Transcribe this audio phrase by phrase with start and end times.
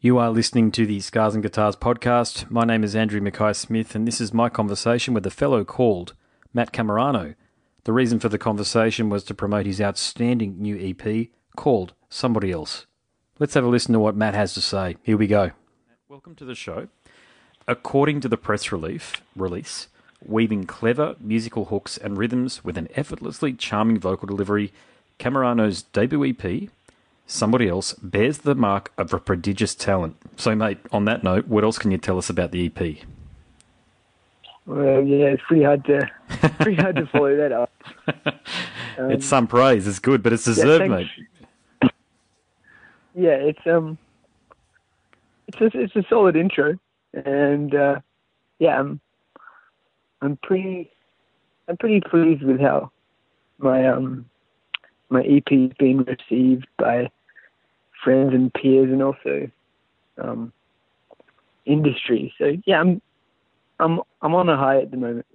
[0.00, 2.48] You are listening to the Scars and Guitars podcast.
[2.48, 6.14] My name is Andrew Mackay Smith, and this is my conversation with a fellow called
[6.54, 7.34] Matt Camerano.
[7.82, 12.86] The reason for the conversation was to promote his outstanding new EP called Somebody Else.
[13.40, 14.98] Let's have a listen to what Matt has to say.
[15.02, 15.50] Here we go.
[16.08, 16.86] Welcome to the show.
[17.66, 19.88] According to the press relief, release,
[20.24, 24.72] weaving clever musical hooks and rhythms with an effortlessly charming vocal delivery,
[25.18, 26.70] Camerano's debut EP,
[27.30, 30.16] Somebody Else, bears the mark of a prodigious talent.
[30.36, 32.96] So, mate, on that note, what else can you tell us about the EP?
[34.64, 36.10] Well, yeah, it's pretty hard to
[36.60, 37.70] pretty hard to follow that up.
[38.98, 39.86] Um, it's some praise.
[39.86, 41.92] It's good, but it's deserved, yeah, mate.
[43.14, 43.98] Yeah, it's um,
[45.48, 46.78] it's a, it's a solid intro,
[47.12, 48.00] and uh,
[48.58, 49.00] yeah, I'm
[50.22, 50.90] I'm pretty
[51.68, 52.90] I'm pretty pleased with how
[53.58, 54.24] my um
[55.10, 57.10] my EP is being received by
[58.02, 59.50] friends and peers and also
[60.18, 60.52] um,
[61.64, 62.32] industry.
[62.38, 63.00] So yeah, I'm
[63.80, 65.26] I'm I'm on a high at the moment.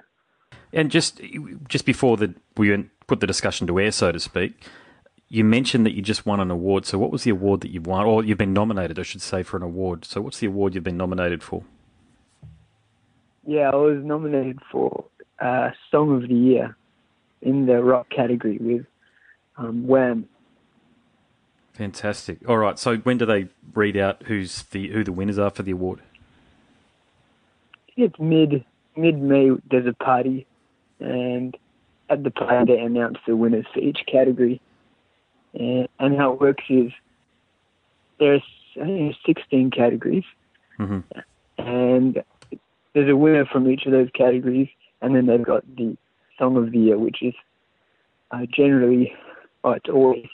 [0.71, 1.21] And just
[1.67, 4.53] just before the we put the discussion to air, so to speak,
[5.29, 6.85] you mentioned that you just won an award.
[6.85, 9.43] So what was the award that you've won, or you've been nominated, I should say,
[9.43, 10.05] for an award?
[10.05, 11.63] So what's the award you've been nominated for?
[13.45, 15.05] Yeah, I was nominated for
[15.39, 16.77] uh, Song of the Year
[17.41, 18.85] in the rock category with
[19.57, 20.29] um, Wham.
[21.73, 22.37] Fantastic.
[22.47, 22.77] All right.
[22.77, 26.01] So when do they read out who's the who the winners are for the award?
[27.95, 28.63] It's mid
[28.95, 29.51] mid May.
[29.69, 30.45] There's a party,
[30.99, 31.57] and
[32.09, 34.61] at the party they announce the winners for each category.
[35.53, 36.91] And, and how it works is
[38.19, 38.43] there's
[38.75, 40.23] I think there's 16 categories,
[40.79, 40.99] mm-hmm.
[41.57, 42.23] and
[42.93, 44.69] there's a winner from each of those categories,
[45.01, 45.97] and then they've got the
[46.37, 47.33] song of the year, which is
[48.31, 49.13] uh, generally
[49.63, 50.27] oh, it's always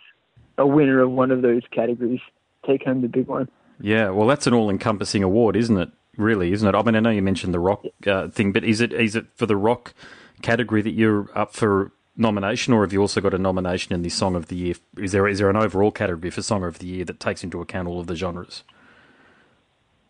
[0.59, 2.21] a winner of one of those categories
[2.65, 3.49] take home the big one.
[3.81, 5.89] Yeah, well, that's an all-encompassing award, isn't it?
[6.17, 6.75] Really, isn't it?
[6.75, 9.27] I mean, I know you mentioned the rock uh, thing, but is it is it
[9.35, 9.93] for the rock
[10.41, 14.09] category that you're up for nomination, or have you also got a nomination in the
[14.09, 14.75] Song of the Year?
[14.97, 17.61] Is there is there an overall category for Song of the Year that takes into
[17.61, 18.63] account all of the genres?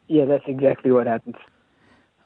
[0.07, 1.35] Yeah, that's exactly what happens.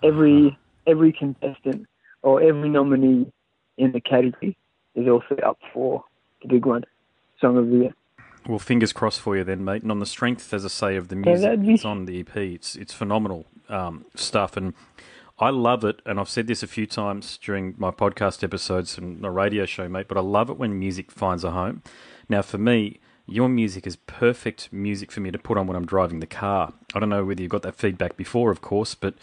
[0.01, 0.55] Every uh-huh.
[0.87, 1.85] every contestant
[2.21, 3.29] or every nominee
[3.77, 4.55] in the category
[4.95, 6.05] is also up for
[6.41, 6.85] the big one,
[7.41, 7.95] Song of the Year.
[8.47, 9.83] Well, fingers crossed for you then, mate.
[9.83, 11.67] And on the strength, as I say, of the music yeah, be...
[11.67, 14.73] that's on the EP, it's it's phenomenal um, stuff, and
[15.39, 16.01] I love it.
[16.05, 19.87] And I've said this a few times during my podcast episodes and the radio show,
[19.87, 20.07] mate.
[20.07, 21.83] But I love it when music finds a home.
[22.27, 25.85] Now, for me, your music is perfect music for me to put on when I'm
[25.85, 26.73] driving the car.
[26.93, 29.15] I don't know whether you've got that feedback before, of course, but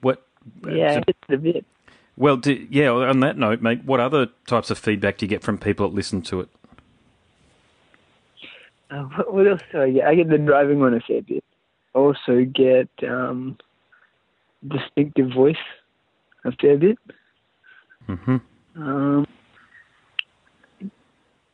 [0.00, 0.24] what?
[0.66, 1.64] Yeah, it's a bit.
[2.16, 2.90] Well, do, yeah.
[2.90, 5.94] On that note, mate, what other types of feedback do you get from people that
[5.94, 6.48] listen to it?
[8.90, 10.06] Uh, what, what, else do I get?
[10.06, 11.44] I get the driving one a fair bit.
[11.94, 13.58] I also get um,
[14.66, 15.56] distinctive voice
[16.44, 16.98] a fair bit.
[18.08, 18.36] Mm-hmm.
[18.76, 19.26] Um,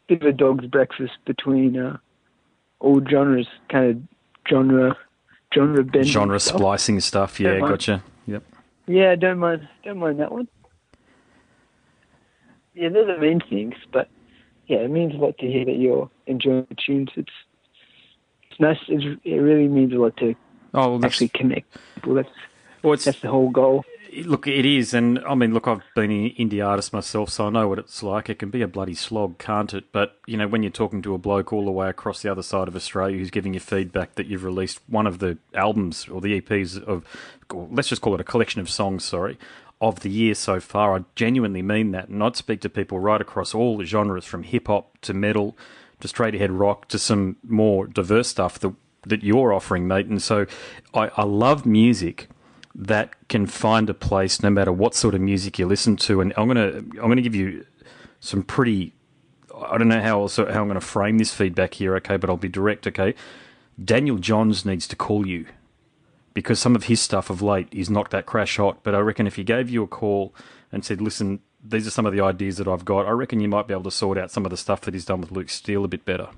[0.07, 1.97] bit of a dog's breakfast between uh,
[2.81, 4.03] all genres, kind of
[4.49, 4.97] genre,
[5.53, 6.59] genre bending, genre stuff.
[6.59, 7.41] splicing stuff.
[7.41, 8.03] Yeah, gotcha.
[8.27, 8.45] Yep.
[8.87, 10.47] Yeah, don't mind, don't mind that one.
[12.75, 14.09] Yeah, they're the main things, but
[14.67, 17.11] yeah, it means a lot to hear that you're enjoying the tunes.
[17.17, 17.33] It's
[18.51, 18.79] it's nice.
[18.89, 20.35] It's, it really means a lot to
[20.75, 22.15] oh, well, actually connect people.
[22.15, 22.29] That's
[22.83, 23.85] well, that's the whole goal.
[24.23, 27.51] Look, it is, and I mean, look, I've been an indie artist myself, so I
[27.51, 28.31] know what it's like.
[28.31, 29.91] It can be a bloody slog, can't it?
[29.91, 32.43] But you know, when you're talking to a bloke all the way across the other
[32.43, 36.21] side of Australia who's giving you feedback that you've released one of the albums or
[36.21, 37.05] the EPs of,
[37.53, 39.37] let's just call it a collection of songs, sorry,
[39.81, 40.97] of the year so far.
[40.97, 44.43] I genuinely mean that, and I'd speak to people right across all the genres, from
[44.43, 45.57] hip hop to metal
[46.01, 48.75] to straight ahead rock to some more diverse stuff that
[49.07, 50.07] that you're offering, mate.
[50.07, 50.47] And so,
[50.95, 52.29] I, I love music
[52.75, 56.21] that can find a place no matter what sort of music you listen to.
[56.21, 57.67] And I'm gonna I'm gonna give you
[58.21, 58.95] some pretty
[59.55, 62.37] I don't know how also how I'm gonna frame this feedback here, okay, but I'll
[62.37, 63.15] be direct, okay.
[63.83, 65.47] Daniel Johns needs to call you
[66.35, 68.79] because some of his stuff of late is not that crash hot.
[68.83, 70.35] But I reckon if he gave you a call
[70.71, 73.49] and said, "Listen, these are some of the ideas that I've got," I reckon you
[73.49, 75.49] might be able to sort out some of the stuff that he's done with Luke
[75.49, 76.29] Steele a bit better.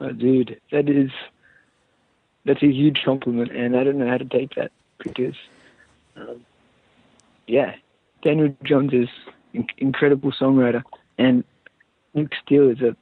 [0.00, 1.10] Oh, dude, that is
[2.44, 5.36] that's a huge compliment, and I don't know how to take that because,
[6.16, 6.44] um,
[7.46, 7.74] yeah,
[8.22, 9.08] Daniel Johns is
[9.54, 10.82] an incredible songwriter,
[11.18, 11.44] and
[12.14, 12.96] Luke Steele is a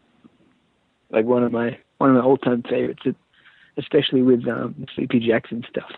[1.10, 3.02] like one of my one of my all time favorites,
[3.76, 5.90] especially with um, Sleepy Jackson stuff.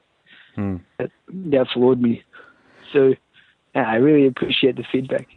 [0.54, 0.76] Hmm.
[0.98, 2.22] That, that floored me.
[2.92, 3.14] So,
[3.74, 5.28] yeah, I really appreciate the feedback.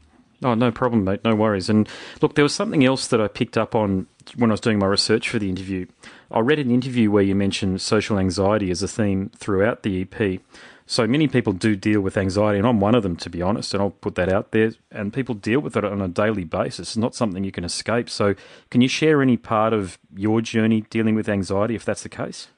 [0.43, 1.21] Oh, no problem, mate.
[1.23, 1.69] No worries.
[1.69, 1.87] And
[2.21, 4.85] look, there was something else that I picked up on when I was doing my
[4.85, 5.85] research for the interview.
[6.29, 10.41] I read an interview where you mentioned social anxiety as a theme throughout the EP.
[10.87, 13.73] So many people do deal with anxiety, and I'm one of them, to be honest,
[13.73, 14.71] and I'll put that out there.
[14.91, 16.89] And people deal with it on a daily basis.
[16.89, 18.07] It's not something you can escape.
[18.07, 18.35] So,
[18.69, 22.49] can you share any part of your journey dealing with anxiety, if that's the case?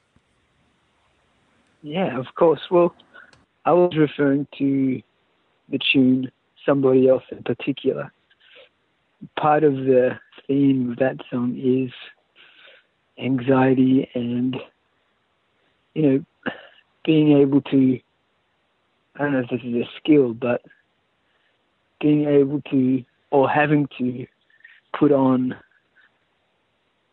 [1.82, 2.60] Yeah, of course.
[2.70, 2.94] Well,
[3.64, 5.00] I was referring to
[5.70, 6.30] the tune
[6.66, 8.12] Somebody Else in particular.
[9.38, 11.92] Part of the theme of that song is
[13.18, 14.54] anxiety and,
[15.94, 16.52] you know,
[17.04, 17.98] being able to
[19.18, 20.62] I don't know if this is a skill, but
[22.00, 24.26] being able to or having to
[24.98, 25.56] put on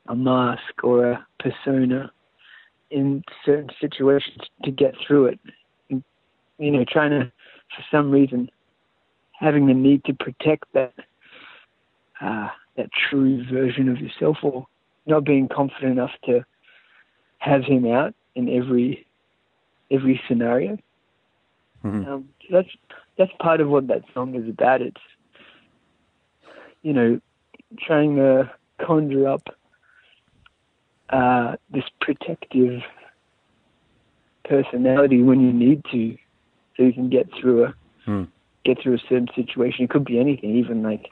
[0.07, 2.11] a mask or a persona
[2.91, 5.39] in certain situations to get through it.
[5.89, 6.03] And,
[6.59, 7.31] you know, trying to,
[7.75, 8.49] for some reason,
[9.31, 10.93] having the need to protect that
[12.21, 12.47] uh,
[12.77, 14.67] that true version of yourself, or
[15.05, 16.45] not being confident enough to
[17.39, 19.05] have him out in every
[19.91, 20.77] every scenario.
[21.85, 22.11] Mm-hmm.
[22.11, 22.69] Um, that's
[23.17, 24.81] that's part of what that song is about.
[24.81, 25.01] It's
[26.81, 27.21] you know
[27.79, 28.51] trying to
[28.83, 29.47] conjure up
[31.09, 32.81] uh, this protective
[34.43, 36.17] personality when you need to,
[36.75, 37.73] so you can get through a
[38.07, 38.27] mm.
[38.63, 39.85] get through a certain situation.
[39.85, 41.11] It could be anything, even like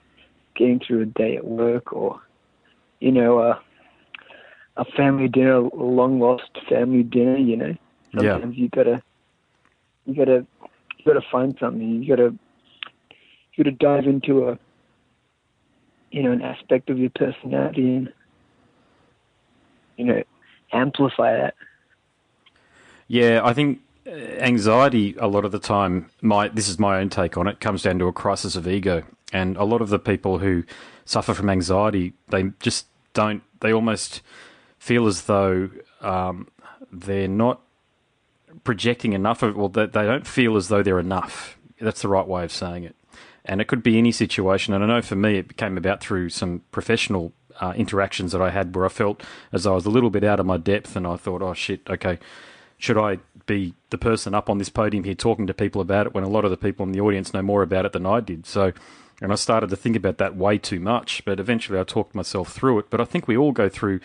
[0.55, 2.19] getting through a day at work, or
[2.99, 3.61] you know, a
[4.77, 7.37] a family dinner, a long lost family dinner.
[7.37, 7.77] You know,
[8.15, 8.63] sometimes yeah.
[8.63, 9.03] you gotta
[10.05, 10.45] you gotta
[11.03, 12.03] you got to find something.
[12.03, 12.37] You got to
[13.53, 14.57] you got to dive into a
[16.11, 18.13] you know an aspect of your personality and
[19.97, 20.23] you know
[20.71, 21.55] amplify that.
[23.07, 27.09] Yeah, I think uh, anxiety a lot of the time my this is my own
[27.09, 29.99] take on it comes down to a crisis of ego and a lot of the
[29.99, 30.63] people who
[31.05, 34.21] suffer from anxiety they just don't they almost
[34.77, 35.69] feel as though
[36.01, 36.47] um,
[36.91, 37.61] they're not
[38.63, 41.57] projecting enough of well they, they don't feel as though they're enough.
[41.79, 42.95] That's the right way of saying it.
[43.45, 44.73] And it could be any situation.
[44.73, 48.49] And i know for me it came about through some professional uh, interactions that i
[48.49, 49.21] had where i felt
[49.51, 51.81] as i was a little bit out of my depth and i thought oh shit
[51.87, 52.17] okay
[52.79, 56.15] should i be the person up on this podium here talking to people about it
[56.15, 58.19] when a lot of the people in the audience know more about it than i
[58.19, 58.47] did?
[58.47, 58.73] So
[59.21, 62.51] and I started to think about that way too much, but eventually I talked myself
[62.51, 62.89] through it.
[62.89, 64.01] But I think we all go through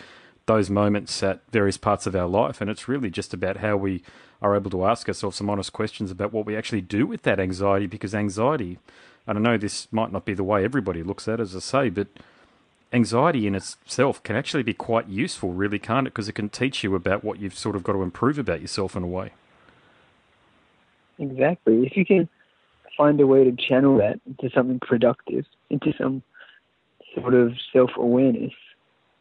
[0.49, 4.01] those moments at various parts of our life, and it's really just about how we
[4.41, 7.39] are able to ask ourselves some honest questions about what we actually do with that
[7.39, 8.79] anxiety because anxiety,
[9.27, 11.59] and I know this might not be the way everybody looks at it, as I
[11.59, 12.07] say, but
[12.91, 16.13] anxiety in itself can actually be quite useful, really, can't it?
[16.15, 18.95] Because it can teach you about what you've sort of got to improve about yourself
[18.95, 19.33] in a way.
[21.19, 21.85] Exactly.
[21.85, 22.27] If you can
[22.97, 26.23] find a way to channel that into something productive, into some
[27.13, 28.53] sort of self awareness,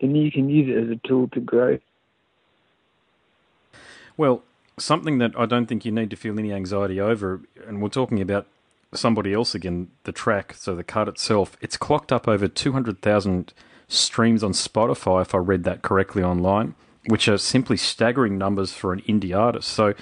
[0.01, 1.79] then you can use it as a tool to grow.
[4.17, 4.43] Well,
[4.79, 8.21] something that I don't think you need to feel any anxiety over, and we're talking
[8.21, 8.47] about
[8.95, 13.53] somebody else again, the track, so the cut itself, it's clocked up over 200,000
[13.87, 16.75] streams on Spotify, if I read that correctly online,
[17.07, 19.69] which are simply staggering numbers for an indie artist.
[19.69, 19.95] So,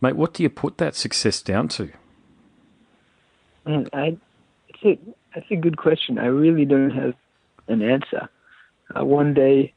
[0.00, 1.90] mate, what do you put that success down to?
[3.66, 4.16] Mm, I,
[4.68, 4.98] it's a,
[5.34, 6.18] that's a good question.
[6.18, 7.14] I really don't have
[7.68, 8.28] an answer.
[8.98, 9.72] Uh, one day,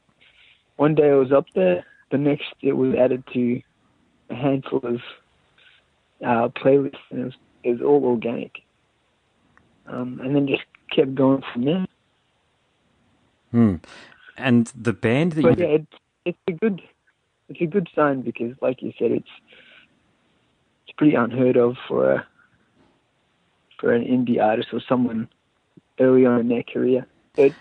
[0.76, 1.84] one day I was up there.
[2.10, 3.60] The next, it was added to
[4.30, 5.00] a handful of
[6.24, 8.62] uh, playlists, and it was, it was all organic.
[9.86, 11.86] Um, and then just kept going from there.
[13.50, 13.76] Hmm.
[14.36, 15.66] And the band that but you...
[15.66, 15.92] yeah, it's,
[16.24, 16.82] it's a good
[17.48, 19.28] it's a good sign because, like you said, it's
[20.86, 22.26] it's pretty unheard of for a
[23.78, 25.28] for an indie artist or someone
[26.00, 27.06] early on in their career.
[27.34, 27.52] But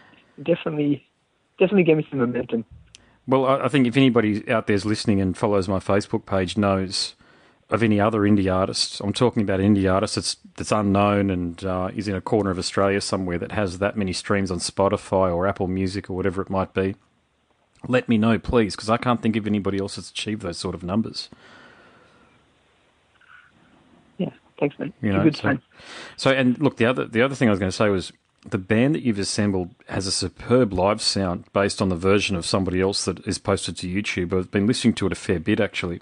[0.41, 1.05] definitely
[1.59, 2.65] definitely gave me some momentum.
[3.27, 7.15] Well, I think if anybody out there is listening and follows my Facebook page knows
[7.71, 11.63] of any other indie artists, I'm talking about an indie artist that's, that's unknown and
[11.63, 15.33] uh, is in a corner of Australia somewhere that has that many streams on Spotify
[15.33, 16.95] or Apple Music or whatever it might be.
[17.87, 20.75] Let me know, please, because I can't think of anybody else that's achieved those sort
[20.75, 21.29] of numbers.
[24.17, 24.93] Yeah, thanks, man.
[25.01, 25.57] You know, good so,
[26.15, 28.11] so, and look, the other the other thing I was going to say was
[28.49, 32.45] the band that you've assembled has a superb live sound based on the version of
[32.45, 34.37] somebody else that is posted to YouTube.
[34.37, 36.01] I've been listening to it a fair bit actually.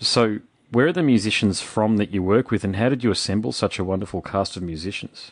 [0.00, 0.40] So,
[0.72, 3.78] where are the musicians from that you work with, and how did you assemble such
[3.78, 5.30] a wonderful cast of musicians?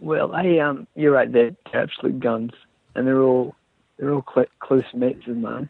[0.00, 1.30] Well, I um, you're right.
[1.30, 2.52] They're absolute guns,
[2.94, 3.54] and they're all
[3.98, 5.68] they're all cl- close mates of mine.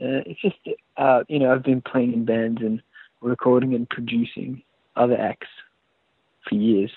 [0.00, 0.56] Uh, it's just
[0.98, 2.82] uh, you know I've been playing in bands and
[3.22, 4.62] recording and producing
[4.94, 5.48] other acts
[6.46, 6.92] for years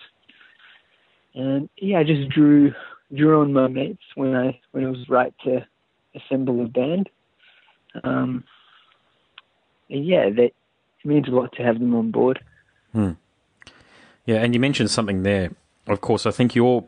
[1.35, 2.73] and yeah, I just drew
[3.13, 5.65] drew on my mates when I when it was right to
[6.15, 7.09] assemble a band.
[8.03, 8.43] Um,
[9.89, 12.39] and yeah, that it means a lot to have them on board.
[12.93, 13.11] Hmm.
[14.25, 15.51] Yeah, and you mentioned something there.
[15.87, 16.85] Of course, I think you're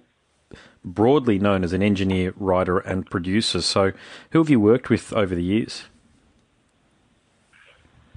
[0.83, 3.61] broadly known as an engineer, writer, and producer.
[3.61, 3.93] So,
[4.31, 5.85] who have you worked with over the years?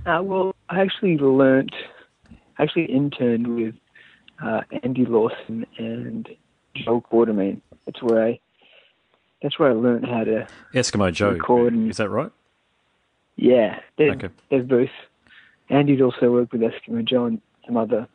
[0.04, 1.72] Uh, well, I actually learnt,
[2.58, 3.74] I actually interned with
[4.42, 6.28] uh, Andy Lawson and
[6.74, 7.60] Joel Quartermain.
[7.86, 8.40] That's where I,
[9.42, 11.32] that's where I learned how to Eskimo Joe.
[11.32, 11.72] record.
[11.72, 12.30] And, is that right?
[13.36, 14.28] Yeah, they're, Okay.
[14.50, 14.88] they're both.
[15.70, 18.06] Andy'd also worked with Eskimo Joe and some other,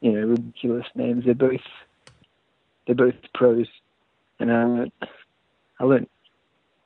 [0.00, 1.24] you know, ridiculous names.
[1.24, 1.60] They're both,
[2.86, 3.66] they're both pros,
[4.38, 4.92] and I learned,
[5.80, 6.08] I learned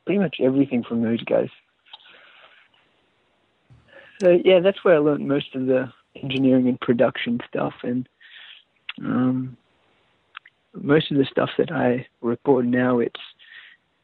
[0.05, 1.51] pretty much everything from those guys.
[4.21, 8.09] So yeah, that's where I learned most of the engineering and production stuff, and
[9.01, 9.57] um,
[10.75, 13.21] most of the stuff that I record now, it's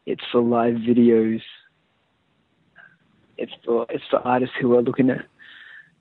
[0.06, 1.42] it's for live videos.
[3.36, 5.24] It's for it's for artists who are looking at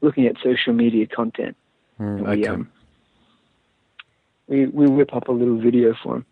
[0.01, 1.55] looking at social media content.
[1.99, 2.35] Mm, okay.
[2.35, 2.71] we, um,
[4.47, 6.25] we we whip up a little video for them.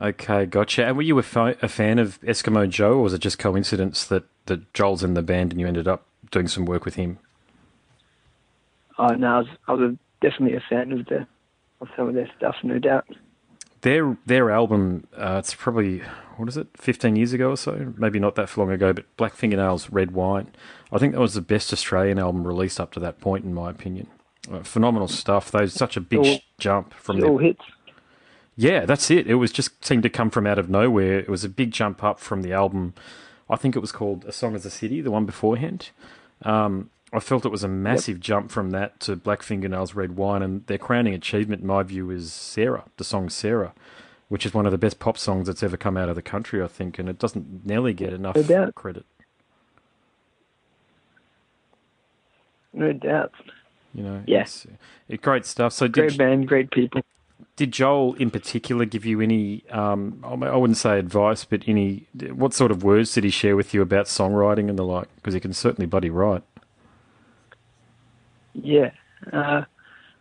[0.00, 0.84] Okay, gotcha.
[0.84, 1.24] And were you a,
[1.62, 5.22] a fan of Eskimo Joe, or was it just coincidence that, that Joel's in the
[5.22, 7.18] band and you ended up doing some work with him?
[8.98, 9.96] Oh, no, I was, I was
[10.28, 11.26] definitely a fan of the
[11.80, 13.06] of some of their stuff, no doubt.
[13.82, 16.02] Their their album, uh, it's probably
[16.36, 17.92] what is it, fifteen years ago or so?
[17.96, 20.48] Maybe not that long ago, but Black Fingernails, Red Wine.
[20.92, 23.70] I think that was the best Australian album released up to that point, in my
[23.70, 24.08] opinion.
[24.50, 25.50] Uh, phenomenal stuff.
[25.50, 27.62] Those such a big All- jump from their all hits.
[28.56, 29.26] Yeah, that's it.
[29.26, 31.18] It was just seemed to come from out of nowhere.
[31.18, 32.94] It was a big jump up from the album.
[33.50, 35.90] I think it was called "A Song Is a City," the one beforehand.
[36.42, 40.42] Um, I felt it was a massive jump from that to Black Fingernails, Red Wine,
[40.42, 43.72] and their crowning achievement, in my view, is Sarah, the song Sarah,
[44.28, 46.62] which is one of the best pop songs that's ever come out of the country,
[46.62, 48.74] I think, and it doesn't nearly get enough No doubt.
[48.74, 49.06] credit.
[52.72, 53.32] No doubt.
[53.94, 54.40] You know, Yeah.
[54.42, 54.66] it's,
[55.08, 55.72] it's great stuff.
[55.72, 57.02] So, Great did, band, great people.
[57.54, 59.62] did Joel in particular give you any?
[59.70, 62.06] Um, I I wouldn't say advice, but any.
[62.32, 65.06] What sort of words did he share with you about songwriting and the like?
[65.14, 66.42] Because he can certainly bloody write.
[68.54, 68.90] Yeah.
[69.32, 69.62] Uh,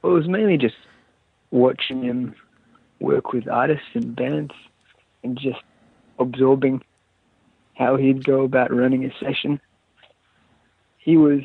[0.02, 0.76] well, it was mainly just
[1.52, 2.36] watching him
[3.00, 4.54] work with artists and bands
[5.24, 5.62] and just
[6.20, 6.82] absorbing
[7.76, 9.60] how he'd go about running a session.
[10.98, 11.42] He was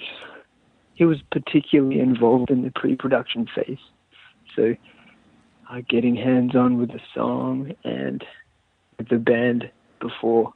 [0.95, 3.79] he was particularly involved in the pre-production phase,
[4.57, 4.75] so
[5.71, 8.25] uh, getting hands-on with the song and
[9.11, 10.53] the band before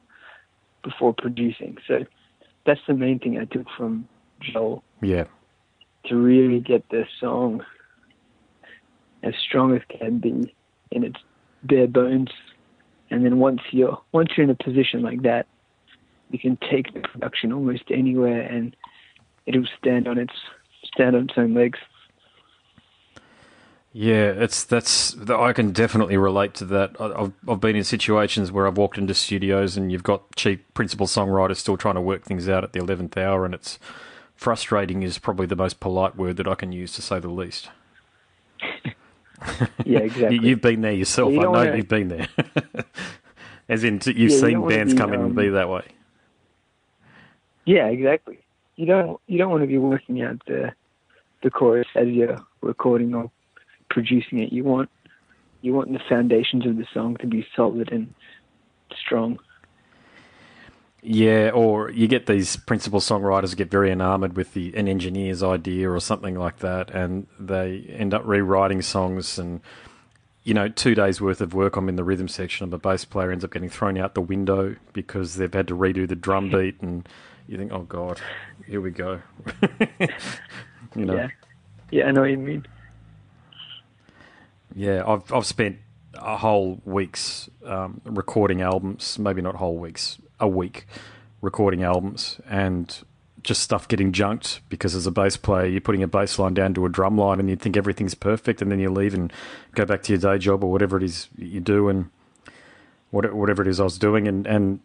[0.82, 1.78] before producing.
[1.86, 2.04] So
[2.66, 4.08] that's the main thing I took from
[4.40, 5.24] Joel Yeah,
[6.06, 7.64] to really get the song
[9.22, 10.54] as strong as can be
[10.90, 11.20] in its
[11.62, 12.30] bare bones.
[13.10, 15.46] And then once you're once you're in a position like that,
[16.30, 18.74] you can take the production almost anywhere, and
[19.46, 20.34] it'll stand on its
[20.84, 21.78] stand on its own legs.
[23.92, 24.32] yeah.
[24.32, 26.96] It's that's I can definitely relate to that.
[27.00, 31.06] I've I've been in situations where I've walked into studios and you've got cheap principal
[31.06, 33.78] songwriters still trying to work things out at the eleventh hour, and it's
[34.42, 35.02] frustrating.
[35.02, 37.70] Is probably the most polite word that I can use to say the least.
[39.84, 40.36] Yeah, exactly.
[40.36, 41.32] You, you've been there yourself.
[41.32, 42.28] You I know wanna- you've been there.
[43.68, 45.82] As in, you've Yeah, seen don't bands be, come in and um, be that way.
[47.64, 48.38] yeah, exactly.
[48.76, 50.72] You don't you don't want to be working out the
[51.42, 53.30] the chorus as you're recording or
[53.90, 54.52] producing it.
[54.52, 54.90] You want
[55.60, 58.14] you want the foundations of the song to be solid and
[58.96, 59.38] strong.
[61.04, 65.90] Yeah, or you get these principal songwriters get very enamored with the an engineer's idea
[65.90, 69.36] or something like that, and they end up rewriting songs.
[69.36, 69.60] And
[70.44, 73.04] you know, two days worth of work I'm in the rhythm section, and the bass
[73.04, 76.50] player ends up getting thrown out the window because they've had to redo the drum
[76.50, 77.08] beat, and
[77.48, 78.20] you think, oh god,
[78.68, 79.20] here we go.
[80.94, 81.28] you know, Yeah,
[81.90, 82.64] yeah, I know what you mean.
[84.72, 85.78] Yeah, I've I've spent
[86.14, 90.86] a whole weeks um, recording albums, maybe not whole weeks, a week
[91.40, 92.98] recording albums, and
[93.42, 96.74] just stuff getting junked because as a bass player, you're putting a bass line down
[96.74, 99.32] to a drum line, and you think everything's perfect, and then you leave and
[99.74, 102.10] go back to your day job or whatever it is you do, and
[103.10, 104.80] whatever it is I was doing, and and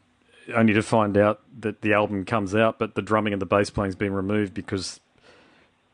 [0.55, 3.69] only to find out that the album comes out, but the drumming and the bass
[3.69, 5.01] playing's been removed because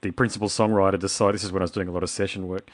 [0.02, 1.36] the principal songwriter decided.
[1.36, 2.70] This is when I was doing a lot of session work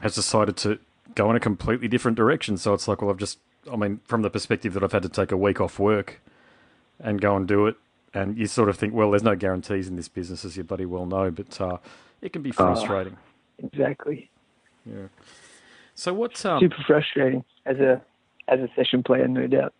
[0.00, 0.78] has decided to
[1.14, 2.56] go in a completely different direction.
[2.56, 3.38] So it's like, well, I've just,
[3.70, 6.20] I mean, from the perspective that I've had to take a week off work
[6.98, 7.76] and go and do it,
[8.14, 10.86] and you sort of think, well, there's no guarantees in this business, as you bloody
[10.86, 11.78] well know, but uh,
[12.22, 13.16] it can be frustrating.
[13.58, 14.30] Exactly.
[14.84, 15.06] Yeah.
[15.94, 18.00] So what's um, super frustrating as a
[18.48, 19.74] as a session player, no doubt.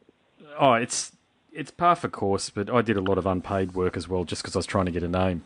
[0.59, 1.13] Oh, it's
[1.53, 4.43] it's par for course, but I did a lot of unpaid work as well, just
[4.43, 5.43] because I was trying to get a name.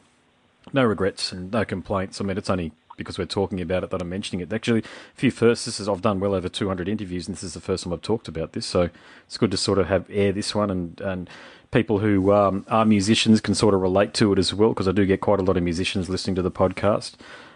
[0.72, 2.20] No regrets and no complaints.
[2.20, 4.52] I mean, it's only because we're talking about it that I'm mentioning it.
[4.52, 5.64] Actually, a few firsts.
[5.64, 8.02] This is I've done well over 200 interviews, and this is the first time I've
[8.02, 8.66] talked about this.
[8.66, 8.90] So
[9.26, 11.30] it's good to sort of have air this one, and and
[11.70, 14.92] people who um, are musicians can sort of relate to it as well, because I
[14.92, 17.14] do get quite a lot of musicians listening to the podcast.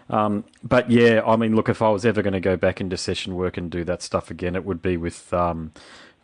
[0.09, 2.97] Um, but yeah, I mean, look, if I was ever going to go back into
[2.97, 5.71] session work and do that stuff again, it would be with um,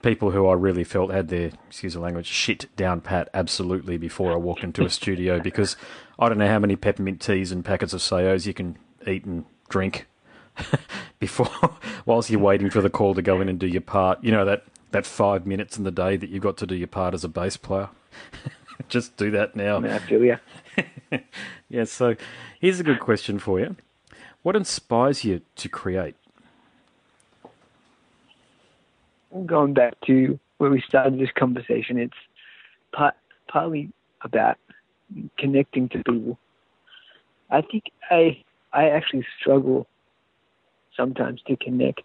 [0.01, 4.31] people who I really felt had their, excuse the language, shit down pat absolutely before
[4.31, 5.75] I walked into a studio because
[6.17, 8.77] I don't know how many peppermint teas and packets of Saos you can
[9.07, 10.07] eat and drink
[11.19, 14.23] before, whilst you're waiting for the call to go in and do your part.
[14.23, 16.87] You know, that, that five minutes in the day that you've got to do your
[16.87, 17.89] part as a bass player.
[18.89, 19.77] Just do that now.
[19.77, 20.37] I feel you.
[21.69, 22.15] yeah, so
[22.59, 23.75] here's a good question for you.
[24.43, 26.15] What inspires you to create?
[29.45, 32.13] Going back to where we started this conversation, it's
[32.93, 33.15] part,
[33.47, 33.89] partly
[34.21, 34.57] about
[35.37, 36.37] connecting to people.
[37.49, 38.43] I think I
[38.75, 39.87] I actually struggle
[40.95, 42.03] sometimes to connect,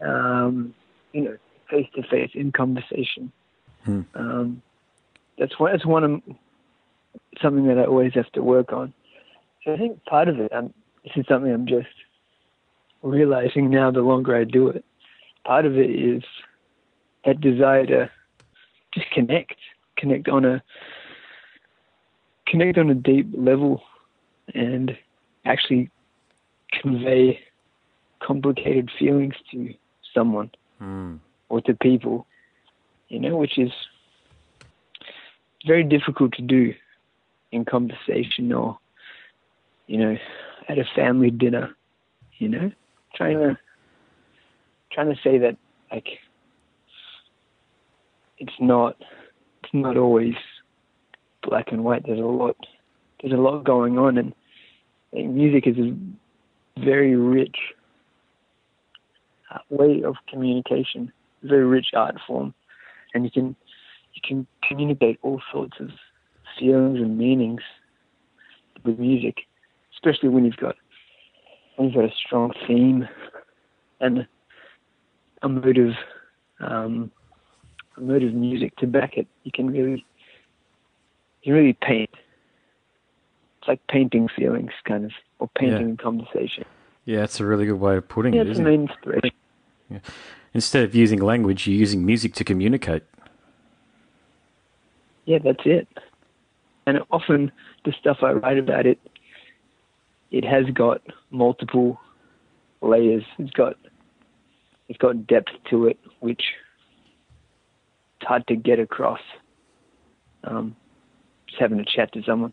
[0.00, 0.74] um,
[1.12, 1.36] you know,
[1.70, 3.32] face to face in conversation.
[3.84, 4.02] Hmm.
[4.14, 4.62] Um,
[5.38, 5.72] that's one.
[5.72, 6.22] That's one of
[7.42, 8.92] something that I always have to work on.
[9.64, 10.74] So I think part of it, I'm,
[11.04, 11.88] this is something I'm just
[13.02, 13.90] realizing now.
[13.90, 14.84] The longer I do it,
[15.44, 16.22] part of it is
[17.24, 18.10] that desire to
[18.94, 19.54] just connect,
[19.96, 20.62] connect on a
[22.46, 23.82] connect on a deep level,
[24.54, 24.96] and
[25.44, 25.90] actually
[26.72, 27.40] convey
[28.20, 29.74] complicated feelings to
[30.14, 30.50] someone
[30.80, 31.18] Mm.
[31.48, 32.24] or to people,
[33.08, 33.72] you know, which is
[35.66, 36.72] very difficult to do
[37.50, 38.78] in conversation or,
[39.88, 40.16] you know,
[40.68, 41.74] at a family dinner,
[42.38, 42.70] you know,
[43.14, 43.58] trying to
[44.92, 45.56] trying to say that
[45.90, 46.06] like
[48.38, 48.96] it's not
[49.64, 50.34] it's not always
[51.42, 52.06] black and white.
[52.06, 52.56] There's a lot
[53.20, 54.34] there's a lot going on, and, and
[55.12, 55.96] music is a
[56.84, 57.56] very rich
[59.50, 62.54] uh, way of communication, very rich art form,
[63.14, 63.56] and you can
[64.14, 65.90] you can communicate all sorts of
[66.58, 67.62] feelings and meanings
[68.84, 69.38] with music,
[69.94, 70.76] especially when you've got
[71.76, 73.08] when you've got a strong theme
[74.00, 74.26] and
[75.42, 75.94] a mood of
[76.60, 77.10] um,
[77.96, 79.26] a mood of music to back it.
[79.44, 80.04] You can really
[81.42, 82.10] you really paint.
[83.68, 86.64] It's like painting feelings, kind of, or painting conversation.
[87.04, 88.90] Yeah, that's a really good way of putting Yeah, it, it's isn't an it?
[88.90, 89.30] inspiration.
[90.54, 93.02] Instead of using language, you're using music to communicate.
[95.26, 95.86] yeah, that's it.
[96.86, 97.52] And often
[97.84, 98.98] the stuff I write about it,
[100.30, 102.00] it has got multiple
[102.80, 103.24] layers.
[103.38, 103.76] It's got
[104.88, 106.42] it's got depth to it, which
[108.18, 109.20] it's hard to get across.
[110.44, 110.74] Um,
[111.46, 112.52] just having a chat to someone.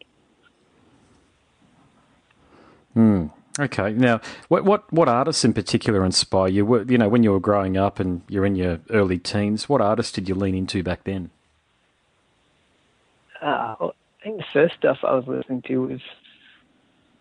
[2.96, 3.28] Hmm.
[3.60, 3.94] Okay.
[3.94, 6.84] Now, what what what artists in particular inspire you?
[6.90, 10.12] You know, when you were growing up and you're in your early teens, what artists
[10.12, 11.30] did you lean into back then?
[13.42, 13.90] Uh, I
[14.24, 16.02] think the first stuff I was listening to was,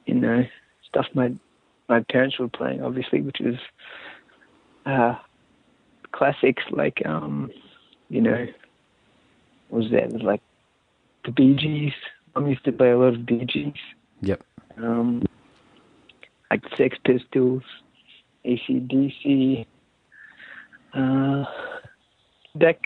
[0.07, 0.45] you know,
[0.89, 1.35] stuff my
[1.89, 3.57] my parents were playing, obviously, which was
[4.87, 5.17] uh,
[6.13, 7.51] classics like, um,
[8.09, 8.47] you know,
[9.69, 10.13] what was that?
[10.13, 10.41] Was like
[11.25, 11.93] the Bee Gees.
[12.35, 13.75] Mom used to play a lot of Bee Gees,
[14.23, 14.43] Yep.
[14.79, 15.23] um,
[16.55, 17.63] like Sex Pistols,
[18.47, 19.67] ACDC,
[20.95, 21.45] uh,
[22.55, 22.79] that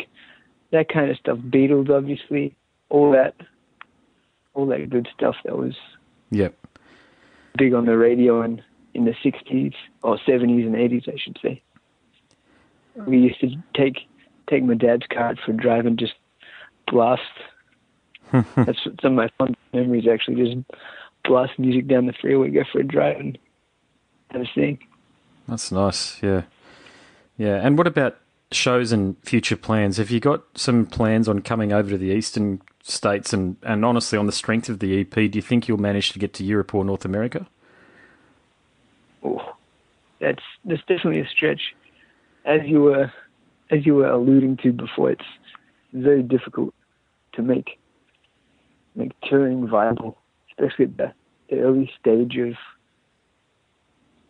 [0.71, 1.39] that kind of stuff.
[1.39, 2.57] Beatles, obviously,
[2.89, 3.35] all that,
[4.55, 5.75] all that good stuff that was
[6.31, 6.55] Yep.
[7.57, 8.63] big on the radio in,
[8.95, 11.63] in the 60s or 70s and 80s, I should say.
[13.07, 13.99] We used to take
[14.49, 16.15] take my dad's car for a drive and just
[16.87, 17.23] blast.
[18.33, 20.43] That's some of my fun memories actually.
[20.43, 20.57] Just
[21.25, 23.39] blast music down the freeway, go for a drive, and
[24.31, 24.79] have a sing.
[25.47, 26.23] That's nice.
[26.23, 26.43] Yeah.
[27.37, 27.57] Yeah.
[27.65, 28.17] And what about
[28.53, 29.97] shows and future plans?
[29.97, 33.33] Have you got some plans on coming over to the eastern states?
[33.33, 36.19] And, and honestly, on the strength of the EP, do you think you'll manage to
[36.19, 37.47] get to Europe or North America?
[39.23, 39.55] Oh,
[40.21, 41.75] that's that's definitely a stretch.
[42.45, 43.13] As you were
[43.71, 45.25] as you were alluding to before, it's
[45.93, 46.75] very difficult
[47.33, 47.79] to make
[48.95, 50.19] make touring viable,
[50.51, 51.13] especially at the,
[51.51, 52.55] the early stage of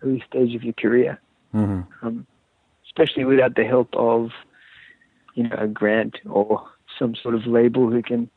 [0.03, 1.21] early stage of your career.
[1.53, 2.27] hmm Um,
[2.87, 4.31] especially without the help of
[5.35, 6.67] you know a grant or
[6.99, 8.31] some sort of label who can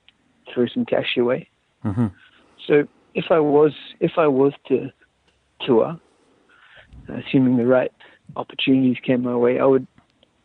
[0.54, 1.50] throw some cash your way.
[1.84, 2.08] hmm
[2.68, 4.92] So if I was if I was to
[5.62, 6.00] tour,
[7.08, 7.92] assuming the right
[8.36, 9.88] opportunities came my way, I would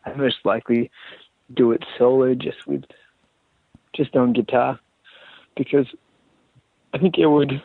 [0.05, 0.89] I'd most likely
[1.53, 2.83] do it solo, just with
[3.95, 4.79] just on guitar,
[5.55, 5.87] because
[6.93, 7.61] I think it would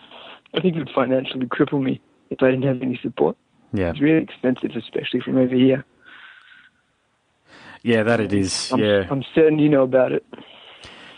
[0.54, 3.36] I think it would financially cripple me if I didn't have any support.
[3.72, 5.84] Yeah, It's really expensive, especially from over here.
[7.82, 8.70] yeah, that it is.
[8.72, 10.24] I'm, yeah, I'm certain you know about it.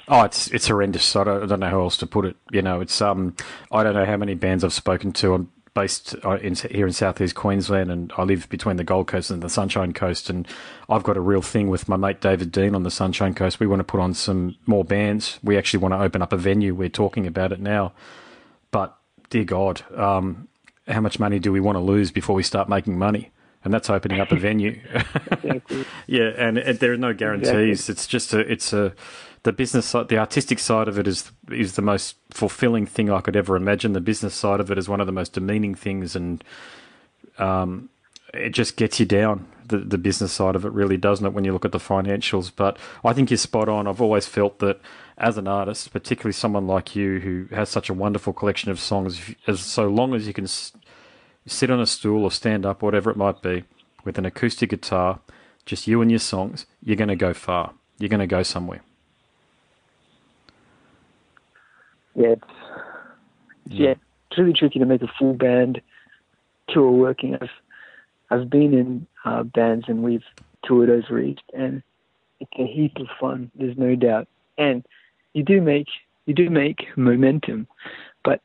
[0.07, 1.17] Oh, it's it's horrendous.
[1.17, 2.37] I don't, I don't know how else to put it.
[2.53, 3.35] You know, it's um,
[3.73, 5.35] I don't know how many bands I've spoken to.
[5.35, 9.31] I'm based uh, in, here in southeast Queensland, and I live between the Gold Coast
[9.31, 10.31] and the Sunshine Coast.
[10.31, 10.47] And
[10.89, 13.59] I've got a real thing with my mate David Dean on the Sunshine Coast.
[13.59, 15.41] We want to put on some more bands.
[15.43, 16.75] We actually want to open up a venue.
[16.75, 17.93] We're talking about it now,
[18.71, 18.97] but
[19.31, 20.49] dear God, um,
[20.87, 23.31] how much money do we want to lose before we start making money?
[23.65, 24.81] And that's opening up a venue.
[25.33, 25.85] Exactly.
[26.07, 27.89] Yeah, and, and there are no guarantees.
[27.89, 28.95] It's just a, it's a,
[29.45, 33.21] the business side, the artistic side of it is is the most fulfilling thing I
[33.21, 33.93] could ever imagine.
[33.93, 36.43] The business side of it is one of the most demeaning things, and
[37.39, 37.91] um,
[38.33, 39.47] it just gets you down.
[39.67, 42.51] The the business side of it really doesn't it when you look at the financials.
[42.55, 43.87] But I think you're spot on.
[43.87, 44.81] I've always felt that
[45.17, 49.21] as an artist, particularly someone like you who has such a wonderful collection of songs,
[49.47, 50.73] as so long as you can s-
[51.47, 53.65] sit on a stool or stand up, whatever it might be,
[54.05, 55.21] with an acoustic guitar,
[55.67, 57.73] just you and your songs, you're going to go far.
[57.99, 58.81] You're going to go somewhere.
[62.15, 62.45] yeah, it's,
[63.67, 63.95] yeah,
[64.31, 65.81] it's really tricky to make a full band
[66.69, 67.37] tour working.
[67.41, 67.49] I've
[68.31, 70.25] I've been in uh, bands and we've
[70.65, 71.83] toured over east, and
[72.41, 73.51] it's a heap of fun.
[73.55, 74.85] There's no doubt, and
[75.35, 75.89] you do make
[76.27, 77.67] you do make momentum,
[78.25, 78.41] but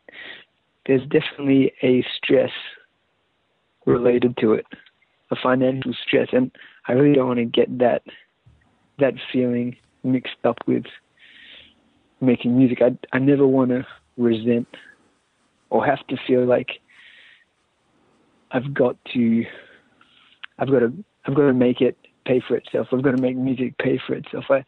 [0.86, 2.52] there's definitely a stress
[3.86, 4.65] related to it,
[5.32, 6.52] a financial stress, and
[6.88, 8.04] I really don't want to get that
[8.97, 10.84] that feeling mixed up with
[12.19, 12.82] making music.
[12.82, 13.86] I I never want to
[14.17, 14.67] resent
[15.69, 16.80] or have to feel like
[18.52, 19.45] I've got to
[20.58, 20.93] I've got to
[21.25, 22.88] I've got to make it pay for itself.
[22.91, 24.45] I've got to make music pay for itself.
[24.49, 24.65] I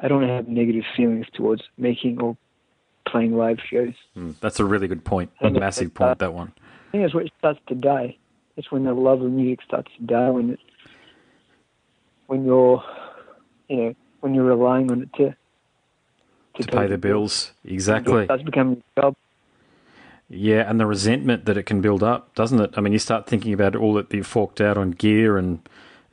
[0.00, 2.36] I don't have negative feelings towards making or
[3.08, 3.94] playing live shows.
[4.16, 5.30] Mm, that's a really good point.
[5.40, 6.52] A massive it's, uh, point, that one.
[6.58, 8.16] I think that's where it starts to die.
[8.56, 10.30] That's when the love of music starts to die.
[10.30, 10.60] When it,
[12.26, 12.82] when you're,
[13.68, 15.36] you know, when you're relying on it to
[16.62, 17.52] To pay the bills.
[17.64, 18.24] It Exactly.
[18.24, 19.16] starts becoming a job.
[20.28, 22.74] Yeah, and the resentment that it can build up, doesn't it?
[22.76, 25.66] I mean, you start thinking about all that you've forked out on gear and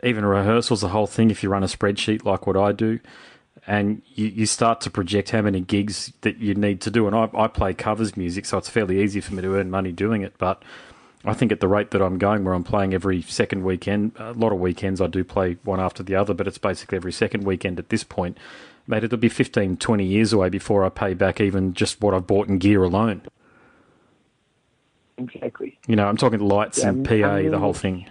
[0.04, 3.00] even rehearsals, the whole thing, if you run a spreadsheet like what I do.
[3.66, 7.08] And you, you start to project how many gigs that you need to do.
[7.08, 9.92] And I, I play covers music, so it's fairly easy for me to earn money
[9.92, 10.34] doing it.
[10.38, 10.64] But
[11.24, 14.34] I think at the rate that I'm going, where I'm playing every second weekend, a
[14.34, 17.46] lot of weekends I do play one after the other, but it's basically every second
[17.46, 18.38] weekend at this point.
[18.86, 22.28] Mate, it'll be 15, 20 years away before I pay back even just what I've
[22.28, 23.22] bought in gear alone.
[25.18, 25.80] Exactly.
[25.88, 28.10] You know, I'm talking lights Yeah, and PA, I'm the whole thing.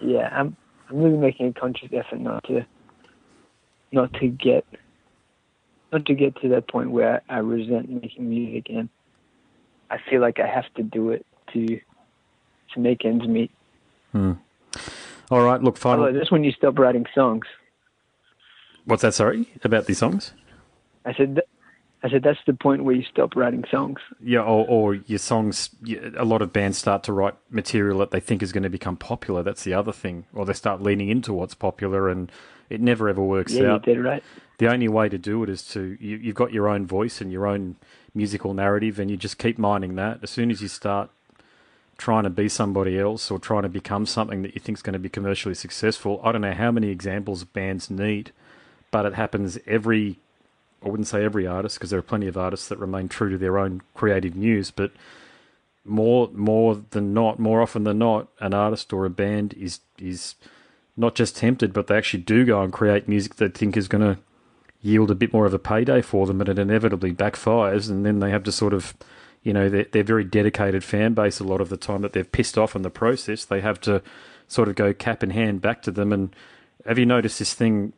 [0.00, 0.56] Yeah, I'm
[0.90, 2.66] I'm really making a conscious effort not to
[3.94, 4.66] not to get
[5.92, 8.88] not to get to that point where I resent making music and
[9.90, 11.80] I feel like I have to do it to
[12.74, 13.50] to make ends meet.
[14.12, 14.32] Hmm.
[15.30, 16.04] All right, look, final.
[16.04, 17.46] Although that's when you stop writing songs.
[18.84, 19.14] What's that?
[19.14, 20.32] Sorry, about these songs?
[21.06, 21.40] I said
[22.04, 23.98] I said that's the point where you stop writing songs.
[24.22, 25.70] Yeah, or, or your songs.
[26.18, 28.98] A lot of bands start to write material that they think is going to become
[28.98, 29.42] popular.
[29.42, 32.30] That's the other thing, or they start leaning into what's popular, and
[32.68, 33.86] it never ever works Yeah, out.
[33.86, 34.22] dead right.
[34.58, 37.32] The only way to do it is to you, you've got your own voice and
[37.32, 37.76] your own
[38.14, 40.18] musical narrative, and you just keep mining that.
[40.22, 41.08] As soon as you start
[41.96, 44.92] trying to be somebody else or trying to become something that you think is going
[44.92, 48.30] to be commercially successful, I don't know how many examples bands need,
[48.90, 50.18] but it happens every.
[50.84, 53.38] I wouldn't say every artist because there are plenty of artists that remain true to
[53.38, 54.92] their own creative muse, but
[55.84, 60.34] more more than not, more often than not, an artist or a band is is
[60.96, 64.14] not just tempted, but they actually do go and create music they think is going
[64.14, 64.20] to
[64.80, 68.20] yield a bit more of a payday for them, but it inevitably backfires, and then
[68.20, 68.94] they have to sort of,
[69.42, 72.30] you know, they're, they're very dedicated fan base a lot of the time that they've
[72.30, 73.46] pissed off in the process.
[73.46, 74.02] They have to
[74.46, 76.12] sort of go cap in hand back to them.
[76.12, 76.36] And
[76.86, 77.94] have you noticed this thing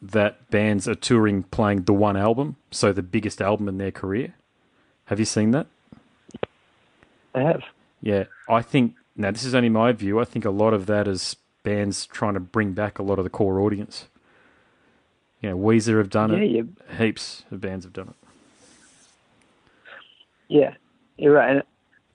[0.00, 4.34] that bands are touring playing the one album, so the biggest album in their career?
[5.06, 5.66] Have you seen that?
[7.34, 7.62] I have.
[8.00, 10.20] Yeah, I think now this is only my view.
[10.20, 13.24] I think a lot of that is bands trying to bring back a lot of
[13.24, 14.06] the core audience.
[15.40, 16.50] You know, Weezer have done Yeah, it.
[16.50, 18.16] you Heaps of bands have done it.
[20.48, 20.74] Yeah,
[21.16, 21.50] you're right.
[21.56, 21.62] And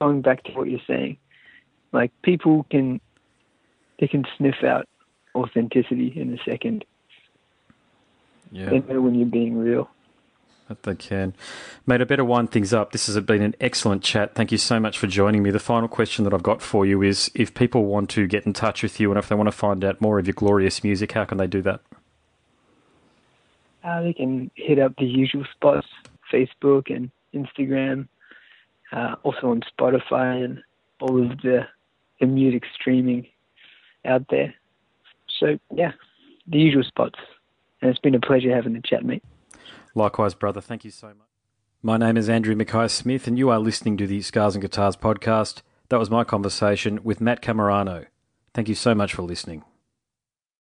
[0.00, 1.18] going back to what you're saying,
[1.92, 3.00] like people can
[4.00, 4.88] they can sniff out
[5.34, 6.84] authenticity in a second.
[8.54, 8.70] Yeah.
[8.70, 9.90] They know when you're being real.
[10.68, 11.34] that they can.
[11.86, 12.92] Mate, I better wind things up.
[12.92, 14.36] This has been an excellent chat.
[14.36, 15.50] Thank you so much for joining me.
[15.50, 18.52] The final question that I've got for you is if people want to get in
[18.52, 21.12] touch with you and if they want to find out more of your glorious music,
[21.12, 21.80] how can they do that?
[23.82, 25.88] Uh, they can hit up the usual spots
[26.32, 28.06] Facebook and Instagram,
[28.92, 30.62] uh, also on Spotify and
[31.00, 31.66] all of the,
[32.20, 33.26] the music streaming
[34.04, 34.54] out there.
[35.40, 35.92] So, yeah,
[36.46, 37.18] the usual spots.
[37.84, 39.22] And it's been a pleasure having the chat, mate.
[39.94, 40.62] Likewise, brother.
[40.62, 41.28] Thank you so much.
[41.82, 44.96] My name is Andrew Mackay Smith, and you are listening to the Scars and Guitars
[44.96, 45.60] podcast.
[45.90, 48.06] That was my conversation with Matt Camerano.
[48.54, 49.64] Thank you so much for listening.